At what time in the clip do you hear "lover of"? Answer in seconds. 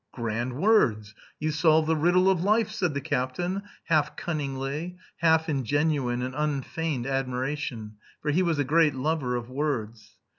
8.95-9.47